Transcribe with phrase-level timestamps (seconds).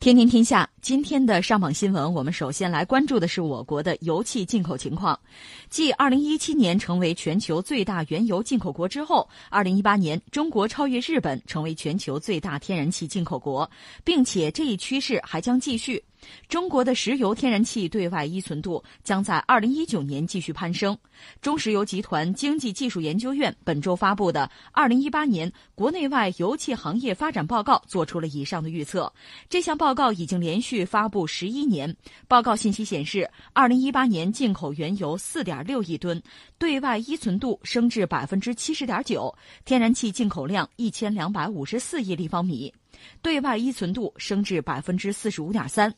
[0.00, 5.18] 天天天下，今天的上榜新闻，我们首先来关注的是我国的油气进口情况。
[5.68, 13.68] 继二零一七年成为全球最大原油进口国之后二零一八年中国超越日本，成为全球最大天然气进口国，
[14.04, 16.00] 并且这一趋势还将继续。
[16.48, 20.96] 中国的石油天然气对外依存度将在二零一九年继续攀升。
[21.40, 29.12] 中石油集团经济技术研究院本周发布的《二零一八年国内外油气行业发展报告》做出了以上的预测。
[29.48, 31.94] 这项报告已经连续发布十一年。
[32.28, 36.22] 报告信息显示，二零一八年进口原油四点六亿吨，
[36.58, 42.72] 对外依存度升至百分之七十点九；天然气进口量一千两百五十四亿立方米，
[43.22, 45.92] 对外依存度升至百分之四十五点三。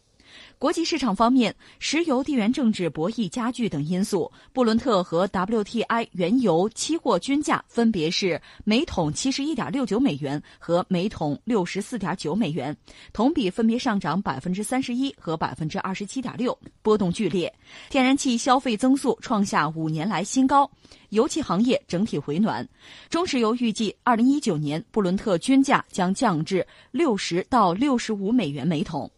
[0.59, 12.77] 国际市场方面，石油地缘政治博弈加剧等因素，布伦特和 WTI 原油期货均价分别是每桶七十一点六九美元和每桶六十四点九美元，
[13.13, 17.53] 同比分别上涨百分之三十一和百分之二十七点六，波动剧烈。
[17.89, 20.71] 天然气消费增速创下五年来新高，
[21.09, 22.69] 油气行业整体回暖。
[23.09, 29.11] 中石油预计，二零一九年布伦特均价将降至六十到六十五美元每桶。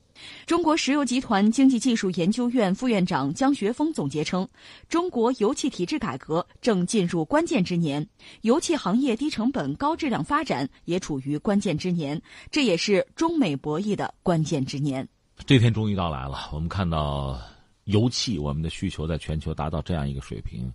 [0.47, 4.49] 中国石油集团经济技术研究院副院长江学峰总结称，
[4.89, 8.07] 中国油气体制改革正进入关键之年，
[8.43, 15.09] 油气行业低成本、高质量发展也处于关键之年，这也是中美博弈的关键之年。
[15.47, 17.41] 这天终于到来了，我们看到
[17.85, 20.73] 油气我们的需求在全球达到这样一个水平，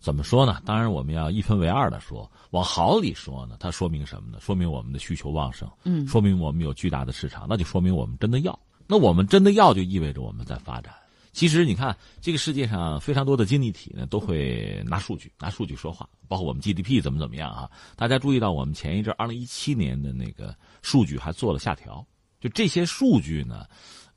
[0.00, 0.60] 怎么说呢？
[0.64, 4.38] 当然我们要一分为二的说，往好里说呢，它说明什么呢？
[4.40, 8.58] 说明我们的需求旺盛，嗯，说明我们有巨大的市场，那就说明我们真的要。
[8.88, 10.92] 那我们真的要，就意味着我们在发展。
[11.34, 17.70] 其实你看，这个世界上非常多的经济体呢，都会拿数据、拿数据说话，包括我们 GDP 怎么怎么样啊？
[17.94, 22.04] 大家注意到，我们前一阵二零一七年的那个数据还做了下调。
[22.40, 23.66] 就这些数据呢，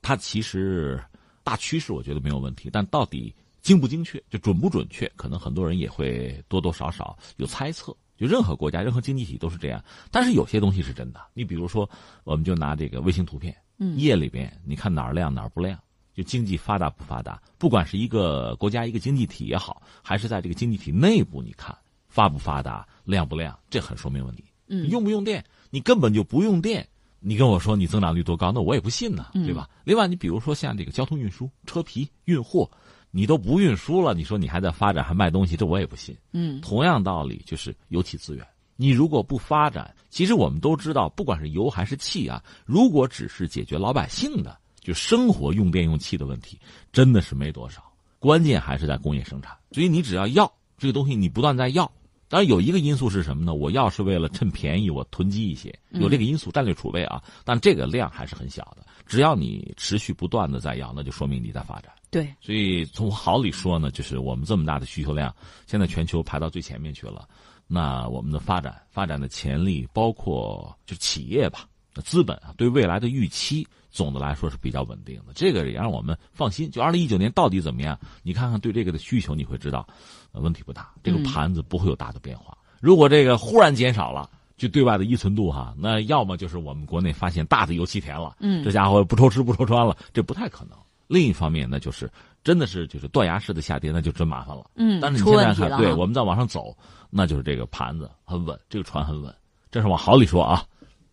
[0.02, 1.04] 它其实
[1.44, 7.96] 大趋势我觉得没有问题，但到底精不精确，就准不准确，可能很多人也会多多少少有猜测。
[8.18, 9.84] 就任何国家、任何经济体都是这样。
[10.10, 11.88] 但是有些东西是真的，你比如说，
[12.24, 13.56] 我们就拿这个卫星图片。
[13.96, 15.80] 夜里边你看哪儿亮哪儿不亮，
[16.14, 21.76] 就经济发达不发达，不管是一个国家一个经济体也好，还是在这个经济体内部，你看
[22.08, 24.44] 发不发达亮不亮，这很说明问题。
[24.68, 25.44] 嗯，用不用电？
[25.70, 26.88] 你根本就不用电，
[27.20, 29.70] 你跟我说你增长率多高，那我也不信呢，对吧？
[29.84, 32.70] 另外，你比如说像这个交通运输、车皮运货，
[33.10, 36.16] 你都不运输了，你说你还在发展还卖东西，这我也不信。
[36.34, 38.46] 嗯，同样道理就是油气资源。
[38.82, 46.58] 你如果不发展，其实我们都知道，不管是油还是气啊，如果只是解决老百姓的就生活用电用气的问题，
[46.92, 47.84] 真的是没多少。
[48.18, 49.56] 关键还是在工业生产。
[49.72, 51.92] 所以你只要要这个东西，你不断在要。
[52.28, 53.54] 当然有一个因素是什么呢？
[53.54, 57.22] 我要是为了趁便宜我囤积一些，有这个因素，战略储备啊。
[57.46, 58.84] 但这个量还是很小的。
[59.06, 61.92] 只要你持续不断的在要，那就说明你在发展。
[62.10, 62.28] 对。
[62.42, 65.32] 所以从好里说呢，就是我们这么大的需求量，
[65.68, 67.30] 现在全球排到最前面去了。
[67.74, 71.66] 那我们的发展发展的潜力，包括就企业吧，
[72.04, 75.32] 资本啊，对未来的预期，总的来说是比较稳定的。
[75.34, 76.70] 这个也让我们放心。
[76.70, 77.98] 就二零一九年到底怎么样？
[78.24, 79.88] 你看看对这个的需求，你会知道，
[80.34, 80.92] 问题不大。
[81.02, 82.58] 这个盘子不会有大的变化。
[82.82, 90.78] 如果这个忽然减少了，就对外的依存度哈，那要么就是我们国内发现大的油气田了，嗯，这家伙不愁吃不愁穿了，这不太可能。
[91.12, 92.10] 另一方面，那就是。
[92.44, 94.66] 真的是就是断崖式的下跌，那就真麻烦了。
[94.74, 96.76] 嗯，但是你现在看，对，我们再往上走，
[97.12, 99.32] 那就是这个盘子很稳，这个船很稳。
[99.70, 100.66] 这是往好里说啊。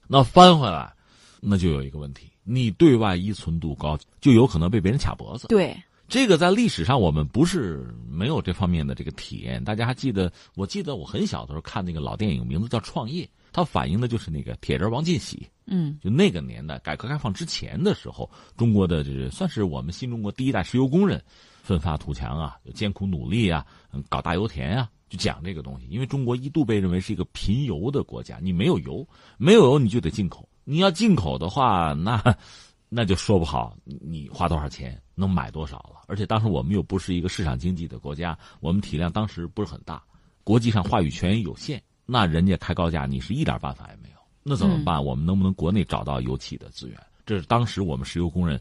[0.06, 0.90] 那翻回来，
[1.38, 5.48] 那就有一个问题：你对外依存度高，就有可能被别人卡脖子。
[5.48, 5.76] 对，
[6.08, 9.62] 这个在历史上我们不是没有这方面的这个体验。
[9.62, 10.32] 大家还记得？
[10.54, 13.22] 我记得我很小的时候看那个老电影，名字叫《创业》，
[13.52, 15.48] 它反映的就是那个铁人王进喜。
[15.70, 21.22] 嗯，就那个年代，改革开放之前的时候，中国的这算是我们新中国第一代石油工人，
[21.62, 23.66] 奋发图强啊，艰苦努力啊，
[24.08, 25.86] 搞大油田啊，就讲这个东西。
[25.90, 30.48] 因为中国一度被认为是一个贫油的国家，你没有油，没有油你就得进口。
[30.64, 32.22] 你要进口的话，那
[32.88, 36.00] 那就说不好你花多少钱能买多少了。
[36.06, 40.02] 而且当时我们又不是一个市场经济的国家，我们体量当时不是很大，
[40.44, 44.16] 国际上话语权有限，那人家开高价，你是一点办法也没有。
[44.42, 45.04] 那怎么办？
[45.04, 46.98] 我们能不能国内找到油气的资源？
[47.26, 48.58] 这是当时我们石油工人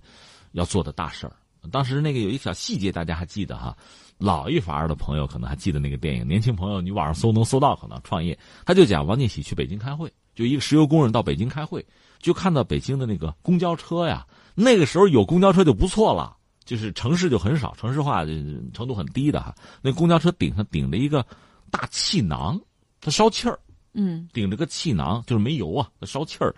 [0.52, 1.32] 要做的大事儿。
[1.72, 3.76] 当时那个有一小细节，大家还记得哈？
[4.18, 6.28] 老一伐的朋友可能还记得那个电影。
[6.28, 7.74] 年轻朋友，你网上搜能搜到。
[7.78, 11.86] 可能创业，他就讲王进喜去北京开会，就一个石油工人到北京开会，
[12.20, 14.28] 就看到北京的那个公交车呀。
[14.56, 16.36] 那个时候有公交车就不错了，
[16.66, 18.26] 就是城市就很少，城市化
[18.74, 19.56] 程度很低的哈。
[19.82, 21.26] 那公交车顶上顶着一个
[21.72, 22.60] 大气囊，
[23.02, 23.60] 它烧气儿。
[23.94, 26.54] 嗯，顶着个气囊，就是没油啊，烧气儿，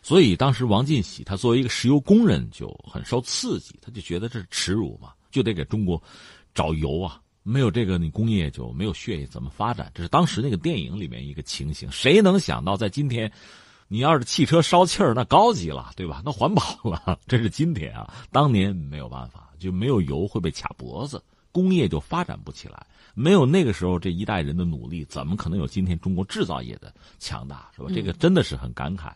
[0.00, 6.02] 所以当时王进喜他作为一个石油工人就很受刺激，他就觉得这是耻辱嘛，就得给中国
[6.54, 7.20] 找油啊。
[7.42, 9.90] 没有这个，你工业就没有血液，怎么发展？
[9.94, 11.90] 这是当时那个电影里面一个情形。
[11.90, 13.30] 谁能想到，在今天，
[13.86, 16.22] 你要是汽车烧气儿，那高级了，对吧？
[16.24, 17.18] 那环保了。
[17.28, 21.22] 这是今天啊，当年没有办法，就没有油会被卡脖子，
[21.58, 22.86] 工业就发展不起来。
[23.14, 27.68] 没有那个时候这一代人的努力，怎么可能有今天中国制造业的强大？
[27.74, 27.88] 是吧？
[27.92, 29.10] 这个真的是很感慨。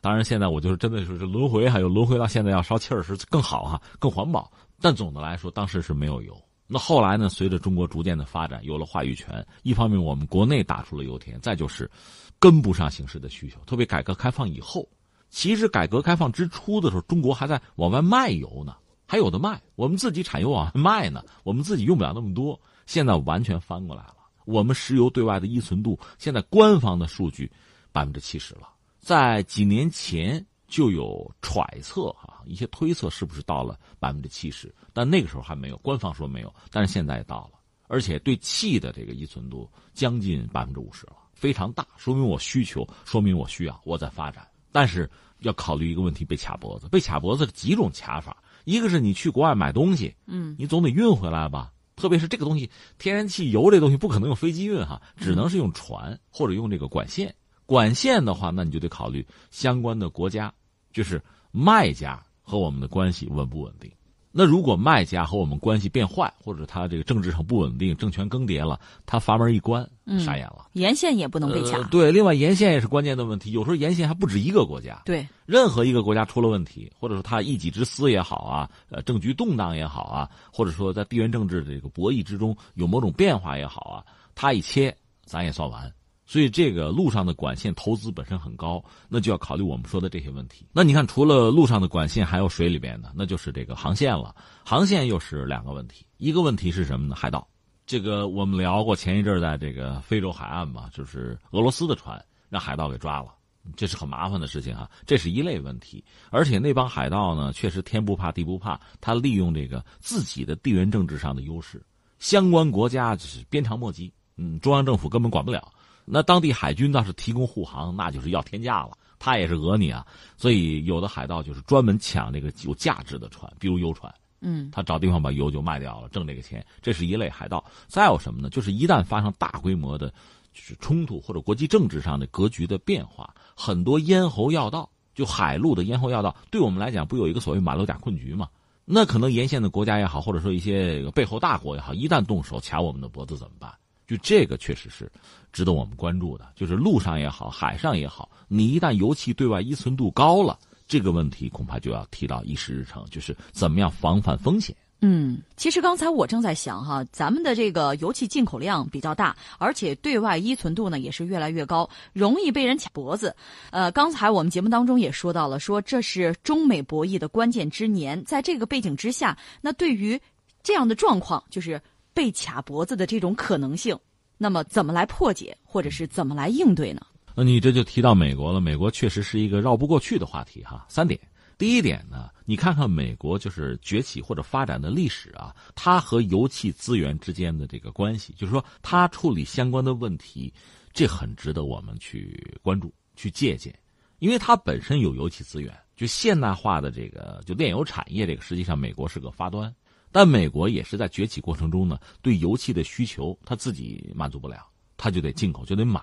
[0.00, 4.48] 当然，现在我就是真的是轮回，还有轮回到现在要烧气儿是更好哈，更环保。
[4.80, 6.40] 但总的来说，当时是没有油。
[6.68, 7.28] 那后来呢？
[7.28, 9.44] 随着中国逐渐的发展，有了话语权。
[9.62, 11.90] 一方面，我们国内打出了油田；再就是
[12.38, 13.58] 跟不上形势的需求。
[13.66, 14.88] 特别改革开放以后，
[15.28, 18.74] 其实改革开放之初的时候，中国还在往外卖油呢，
[19.12, 19.60] 还有的卖。
[19.74, 22.58] 我们自己产油往外卖呢，我们自己用不了那么多。
[22.86, 24.16] 现在完全翻过来了，
[24.46, 27.52] 我们石油对外的依存度，现在官方的数据
[27.92, 28.70] 百分之七十了。
[28.98, 30.42] 在几年前。
[30.68, 34.74] 就有揣测哈，一些推测是不是到了百分之七十？
[34.94, 37.58] 但那个时候还没有，官方说没有，但是现在也到了，
[37.88, 44.48] 而且对气的这个依存度将近百分之五十了，非常大，说明我需求，说明我需要，我在发展。
[44.72, 45.06] 但是
[45.40, 57.34] 要考虑一个问题，被卡脖子，被卡脖子几种卡法，一个是你去国外买东西，嗯，你总得运回来吧，特别是这个东西，天然气油这东西不可能用飞机运哈，只能是用船或者用这个管线。
[57.66, 60.52] 管线的话，那你就得考虑相关的国家。
[60.92, 61.18] 就是
[61.50, 63.90] 卖家和我们的关系稳不稳定？
[64.34, 69.86] 那如果卖家和我们关系变坏，或者他这个政治上不稳定，政权更迭了，他阀门一关，
[70.18, 70.68] 傻眼了。
[70.72, 71.78] 沿线也不能被卡。
[71.90, 73.52] 对，另外沿线也是关键的问题。
[73.52, 75.02] 有时候沿线还不止一个国家。
[75.04, 84.96] 对，任何一个国家出了问题，或者说他一己之私也好啊，呃，政局动荡也好啊，或者说在地缘政治这个博弈之中有某种变化也好啊，他一切
[85.26, 85.92] 咱也算完。
[86.32, 90.66] 所以，这个路上的管线投资本身很高，那就要考虑我们说的这些问题。
[90.72, 94.34] 那你看，除了路上的管线，还有水里边的，那就是这个航线了。
[94.64, 97.14] 航线又是两个问题，一个问题是什么呢？
[97.14, 97.46] 海盗。
[97.84, 102.18] 这个我们聊过，前一阵在这个非洲海岸嘛，就是俄罗斯的船
[102.48, 103.34] 让海盗给抓了，
[103.76, 104.90] 这是很麻烦的事情哈。
[105.04, 111.84] 这是一类问题，而且那帮海盗呢，确实天不怕地不怕，他利用这个自己的地缘政治上的优势，
[112.20, 115.70] 相关国家就是鞭长莫及，嗯，中央政府根本管不了。
[116.04, 118.92] 那当地海军倒是提供护航，那就是要天价了。
[119.18, 120.04] 他也是讹你啊，
[120.36, 124.12] 所以有的海盗就是专门抢这个有价值的船，比如油船。
[124.40, 126.66] 嗯，他找地方把油就卖掉了，挣这个钱。
[126.80, 127.64] 这是一类海盗。
[127.86, 128.50] 再有什么呢？
[128.50, 130.08] 就是一旦发生大规模的，
[130.52, 138.48] 就是冲突或者国际政治上的格局的变化，很多咽喉要道，就海路的咽喉要道，对我们来讲不有一个所谓马六甲困局吗？
[138.84, 143.72] 那可能沿线的国家也好，或者说一些背后大国也好，一旦动手卡我们的脖子怎么办？
[144.06, 145.10] 就这个确实是
[145.52, 154.74] 值得我们关注的，就是路上也好，海上也好，你一旦油气对外依存度高了，这个问题恐怕就要提到议事日程，就是怎么样防范风险。
[155.04, 163.34] 嗯，其实刚才我正在想哈，咱们的这个油气进口量比较大，而且对外依存度呢也是越来越高，容易被人卡脖子。
[163.70, 170.20] 呃，刚才我们节目当中也说到了，说这是中美博弈的关键之年，在这个背景之下，那对于
[170.62, 171.80] 这样的状况，就是。
[172.14, 173.98] 被卡脖子的这种可能性，
[174.38, 177.00] 那么怎么来破解，或者是怎么来应对呢？
[177.34, 178.60] 那你这就提到美国了。
[178.60, 180.84] 美国确实是一个绕不过去的话题哈。
[180.88, 181.18] 三点，
[181.56, 190.52] 第一点呢，你看看美国就是崛起或者发展的历史啊，它和油气资源之间的这个关系，就是说它处理相关的问题，
[190.92, 193.74] 这很值得我们去关注、去借鉴，
[194.18, 199.74] 因为它本身有油气资源，就现代化的这个就炼油产业，这个实际上美国是个发端。
[200.12, 206.00] 但美国也是在崛起过程中呢，对油气的需求他自己满足不了，他就得进口，就得买。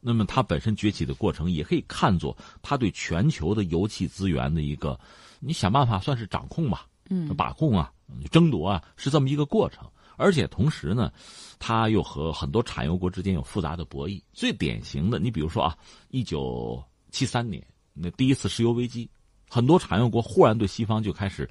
[0.00, 4.98] 那么它本身崛起的过程也可以看作它对全球的油气资源的一个，
[5.40, 7.90] 你想办法算是掌控吧，嗯，把控啊，
[8.30, 9.84] 争夺啊，是这么一个过程。
[10.16, 11.12] 而且同时呢，
[11.58, 14.22] 它又和很多产油国之间有复杂的博弈。
[14.32, 15.76] 最典型的，你比如说啊，
[16.10, 17.60] 一九七三年
[17.92, 19.10] 那第一次石油危机，
[19.48, 21.48] 很多产油国忽然对西方就开始。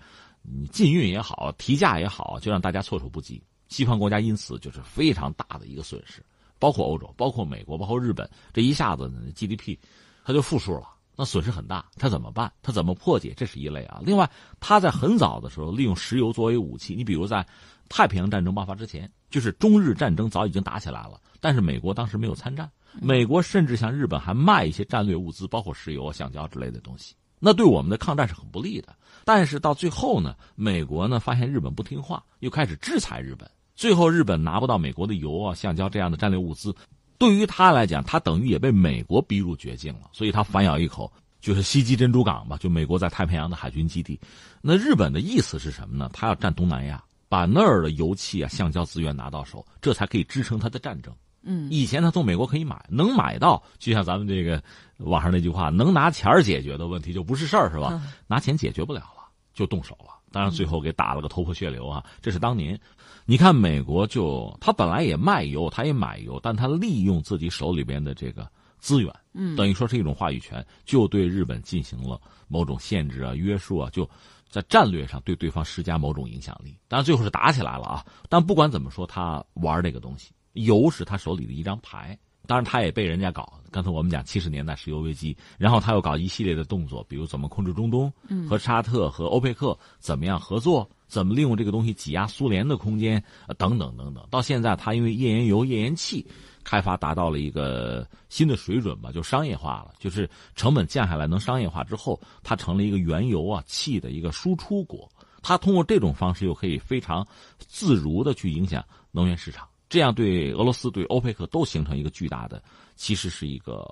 [0.49, 3.43] 你禁运也好，提价也好，就让大家措手不及。
[3.67, 6.23] 西方国家因此就是非常大的一个损失，
[6.57, 9.77] 包括欧洲、包括美国、包括日本，这一下子呢 GDP
[10.23, 10.87] 它就负数了，
[11.17, 11.85] 那损失很大。
[11.97, 12.49] 它怎么办？
[12.61, 13.33] 它怎么破解？
[13.35, 13.99] 这是一类啊。
[14.05, 14.29] 另外，
[14.61, 16.95] 它在很早的时候利用石油作为武器。
[16.95, 17.45] 你比如在
[17.89, 22.71] 太平洋战争爆发之前，就是中日战争早已经打起来了，但是美国当时没有参战。
[23.01, 27.13] 美国甚至向日本还卖一些战略物资，包括石油、橡胶之类的东西。
[27.39, 28.95] 那对我们的抗战是很不利的。
[29.25, 33.49] 但是到最后呢，美国呢发现日本不听话，又开始制裁日本。
[33.75, 36.75] 最后日本拿不到美国的油啊、橡胶这样的战略物资，
[37.17, 40.09] 对于他来讲，他等于也被美国逼入绝境了。
[40.13, 44.19] 所以他反咬一口，就是袭击珍珠港吧，就美国在太平洋的海军基地。
[44.61, 46.09] 那日本的意思是什么呢？
[46.11, 51.13] 他要占东南亚，把那儿的油气啊、橡胶资源拿到手，这才可以支撑他的战争。
[51.47, 54.61] 嗯，以前他从美国可以买，能买到，就像咱们这个
[54.97, 58.01] 网上那句话，能拿钱解决的问题就不是事儿，是吧？
[58.27, 59.23] 拿钱解决不了了，
[59.53, 60.13] 就动手了。
[60.29, 62.05] 当然最后给打了个头破血流啊！
[62.21, 62.77] 这是当年，
[63.25, 68.45] 你看美国就他本来也卖油，他也买油，但他利用自己手里边的这个
[68.77, 74.07] 资源，嗯，等于说是一种话语权，就对日本进行了某种限制啊、约束啊，就
[74.49, 76.77] 在战略上对对方施加某种影响力。
[76.89, 78.05] 当然最后是打起来了啊！
[78.27, 80.33] 但不管怎么说，他玩这个东西。
[80.57, 83.53] 油是他手里的一张牌，当然他也被人家搞。
[83.71, 88.11] 刚才我们讲七十年代石油危机，然后他又搞一系列的动作，比如怎么控制中东，
[88.49, 93.21] 和沙特和欧佩克怎么样合作，怎么利用这个东西挤压苏联的空间，
[93.57, 94.25] 等等等等。
[94.31, 96.25] 到现在，他因为页岩油、页岩气
[96.63, 105.07] 开发达到了一个新的水准吧，就商业化了，就是成本降下来，能商业化之后，它成了一个原油啊气的一个输出国。
[105.43, 107.25] 他通过这种方式，又可以非常
[107.59, 109.67] 自如的去影响能源市场。
[109.89, 112.61] 这样对俄罗斯、对欧佩克都形成一个巨大的，
[112.95, 113.85] 其实是一个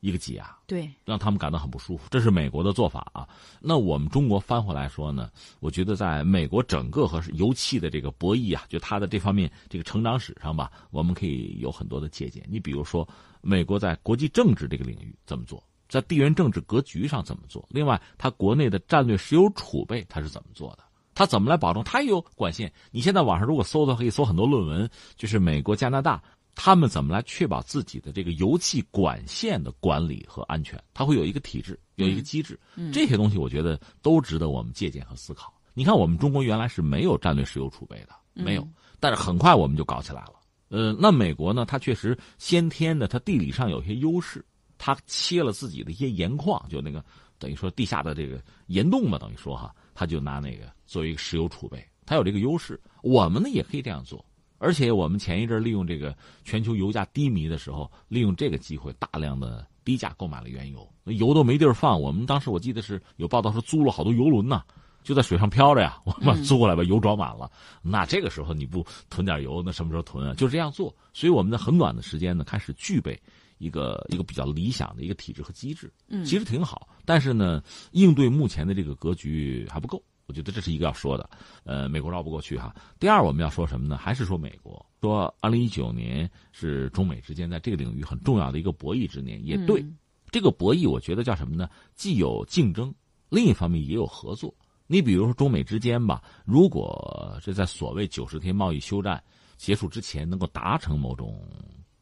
[0.00, 2.06] 一个挤压，对，让他们感到很不舒服。
[2.10, 3.28] 这是美国的做法啊。
[3.60, 5.30] 那我们中国翻回来说呢，
[5.60, 12.44] 我觉得在美国整个和油气的这个博弈啊，就它的这方面这个成长史上吧，我们可以有很多的借鉴。
[12.48, 13.06] 你比如说，
[13.40, 20.84] 美国在国际政治这个领域怎么做，在地缘政治格局上怎么做，另外它国内的战略石油储备它是怎么做的。
[21.18, 21.82] 他怎么来保证？
[21.82, 22.72] 他也有管线。
[22.92, 26.22] 你现在网上如果搜的话，可以搜很多论文，就是美国、加拿大
[26.54, 30.80] 他们怎么来确保自己的这个油气管线的管理和安全？
[30.94, 32.56] 他会有一个体制，有一个机制。
[32.76, 35.52] 嗯这些东西我觉得都值得我们借鉴和思考。
[35.74, 38.64] 你看，我们中国原来是没有战略石油储备的，没有，
[39.00, 40.34] 但是很快我们就搞起来了。
[40.68, 41.64] 呃，那美国呢？
[41.64, 44.44] 它确实先天的，它地理上有些优势，
[44.76, 47.04] 它切了自己的一些盐矿，就那个
[47.38, 49.74] 等于说地下的这个岩洞吧，等于说哈。
[49.94, 52.80] 他就拿那个作为一个石油储备，他有这个优势。
[53.02, 54.24] 我们呢也可以这样做，
[54.58, 62.00] 而且我们前一阵利用这个全球油价低迷的时候，利用这个机会大量的低价购买了原油，那油都没地儿放。
[62.00, 64.62] 我们当时我记得是有报道说租了好多油轮呐，
[65.02, 66.00] 就在水上漂着呀。
[66.04, 67.50] 我们租过来把油装满了，
[67.82, 70.32] 那这个时候你不囤点油，那什么时候囤啊？
[70.34, 70.94] 就这样做。
[71.12, 73.20] 所以我们在很短的时间呢，开始具备
[73.58, 76.88] 一个一个比较理想的一个体制和机制，嗯其实挺好。
[77.04, 77.62] 但是呢，
[77.92, 81.28] 应对目前的这个格局还不够，我觉得这是一个要说的。
[81.64, 82.74] 呃，美国绕不过去哈。
[82.98, 83.96] 第二，我们要说什么呢？
[83.96, 84.84] 还是说美国？
[85.00, 89.84] 说二零一九年是中美之间在这个领域很重要的一个博弈之年，也对。
[90.30, 91.70] 这个博弈，我觉得叫什么呢？
[91.94, 92.94] 既有竞争，
[93.28, 94.54] 另一方面也有合作。
[94.86, 99.22] 你比如说中美之间吧，如果这在所谓九十天贸易休战
[99.56, 101.46] 结束之前能够达成某种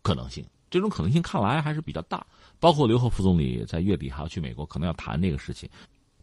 [0.02, 0.44] 可能性，
[0.76, 2.25] 这种可能性看来还是比较大。
[2.61, 5.68] 包括刘鹤副总理在月底还要去美国，可能要谈这个事情。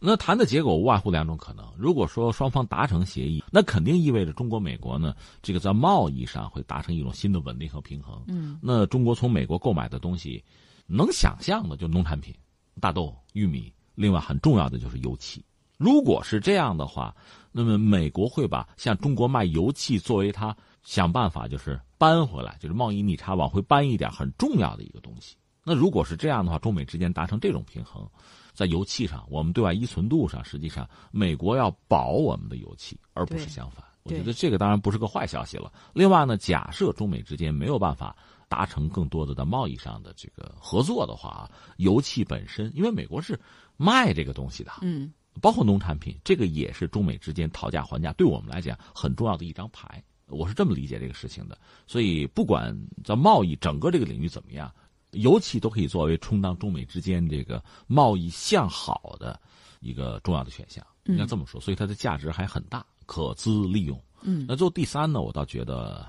[0.00, 8.22] 那谈的结果无外乎两种可能：如果说双方达成协议，那肯定意味着中国、美国呢，这个在贸易上会达成一种新的稳定和平衡。
[8.28, 10.44] 嗯，那中国从美国购买的东西，
[10.86, 12.34] 能想象的就农产品、
[12.80, 15.44] 大豆、玉米，另外很重要的就是油气。
[15.78, 17.14] 如果是这样的话，
[17.50, 25.36] 那么美国会把向中国卖油气作为他想办法就是搬回来，就是贸易逆差往回搬一点很重要的一个东西。
[25.64, 28.06] 那如果是这样的话，中美之间达成这种平衡，
[28.52, 33.82] 在油气上，我们对外依存度上，实际上美国要保我们的油气，而不是相反。
[34.02, 35.72] 我觉得这个当然不是个坏消息了。
[35.94, 38.14] 另外呢，假设中美之间没有办法
[38.46, 43.40] 达成更多的在贸易上的这个合作的话，油气本身，因为美国是
[43.78, 45.10] 卖这个东西的，嗯，
[45.40, 50.04] 包括农产品，这个也是中美之间讨价还价，对我们来讲很重要的一张牌。
[50.34, 51.58] 我是这么理解这个事情的。
[51.86, 54.72] 所以，不管在贸易整个这个领域怎么样。
[55.18, 59.40] 油气都可以作为充当中美之间这个贸易向好的
[59.78, 63.96] 一个重要的选项，应该这么说，所以它的价值还很大，可资利用。
[64.22, 66.04] 嗯，那最后第三呢，我倒觉得，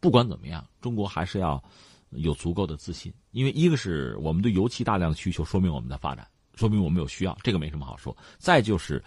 [0.00, 1.62] 不管怎么样，中国还是要
[2.10, 6.26] 有足够的自信，因为一个是我们对油气大量的需求，说明我们在发展。
[6.58, 8.14] 说明我们有需要，这个没什么好说。
[8.36, 9.02] 再就是，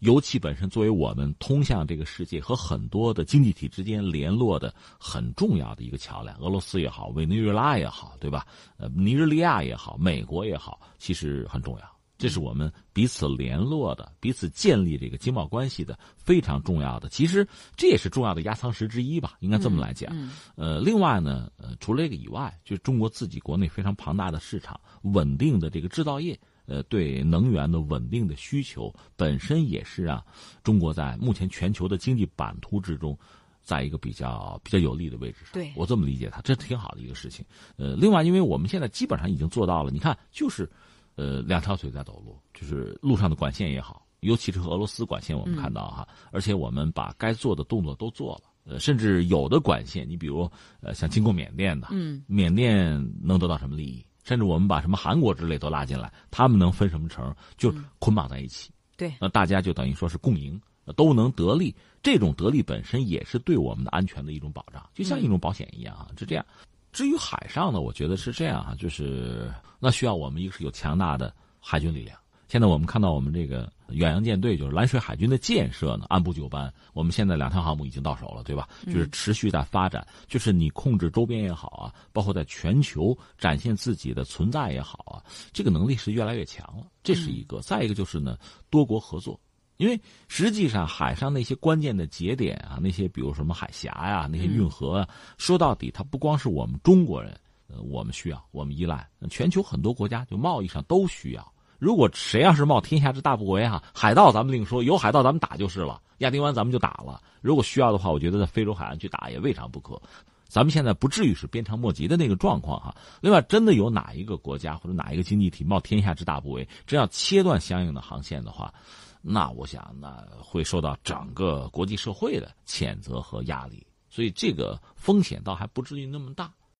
[0.00, 6.36] 油气本身作为我们通向这个世界和很多的经济体之间联络的很重要的一个桥梁。
[6.38, 8.44] 俄罗斯也好，委内瑞拉也好，对吧？
[8.76, 11.96] 呃，尼日利亚也好，美国也好，其实很重要。
[12.18, 17.10] 这是我们彼此联络的、彼此建立这个经贸关系的非常重要的。
[17.10, 17.46] 其实
[17.76, 20.10] 这也是重要的压舱石之一吧，应该这么来讲。
[20.54, 26.40] 呃，另外呢，呃，除了这个以外，就是中国自己国内非常庞大的市场、稳定的这个制造业。
[26.66, 30.22] 呃，对能源的稳定的需求本身也是让
[30.62, 33.18] 中国在目前全球的经济版图之中，
[33.62, 35.52] 在一个比较比较有利的位置上。
[35.52, 37.44] 对我这么理解它，这挺好的一个事情。
[37.76, 40.68] 呃，另外，因为我们现在基本上已经做到了，你看，就是
[41.14, 52.92] 呃，两条腿在走路，就是路上的管线也好，尤其是和俄罗斯管线，我们看到哈，而且我们把该做的动作都做了，呃，甚至有的管线，你比如呃，像经过缅甸的，嗯，缅甸
[53.22, 54.04] 能得到什么利益？
[54.26, 57.32] 甚至我们把什么韩国之类都拉进来，他们能分什么成？
[57.56, 60.60] 就捆绑在一起，对，那大家就等于说是共赢，
[60.96, 61.72] 都能得利。
[62.02, 66.44] 这种得利本身也是对我们的安全的一种保障，就像一种保险一样啊，是这样。
[66.92, 72.18] 至于海上呢，我觉得是这样啊，就是那需要我们一个是有强大的海军力量。
[72.48, 76.72] 现在我们看到我们这个远洋舰队，就是蓝水海军的建设呢，按部就班。
[76.92, 78.68] 我们现在两条航母已经到手了，对吧？
[78.86, 85.22] 就是持续在发展，就是你控制周边也好啊，包括在全球展现自己的存在也好啊，
[85.52, 86.86] 这个能力是越来越强了。
[87.02, 87.60] 这是一个。
[87.60, 88.38] 再一个就是呢，
[88.70, 89.38] 多国合作，
[89.76, 97.36] 因为实际上海上那些关键的节点啊，那些比如什么海峡呀，那些运河啊，说到底，它不光是我们中国人，
[97.66, 101.52] 呃，我们需要，我们依赖，全球很多国家就贸易上都需要。
[101.78, 106.00] 如果谁要是冒天下之大不韪哈，海盗咱们另说，有海盗咱们打就是了。
[106.18, 107.20] 亚丁湾咱们就打了。
[107.42, 110.00] 如果需要的话，我觉得在非洲海岸去打也未尝不可。
[110.48, 112.94] 咱们现在不至于是鞭长莫及的那个状况哈。
[113.20, 118.72] 另外，真的有哪一个国家或者哪一个经济体冒天下之大不韪，真要切断相应的航线的话，
[119.20, 123.86] 那我想那会受到整个国际社会的谴责和压力。
[124.08, 126.50] 所以这个风险倒还不至于那么大。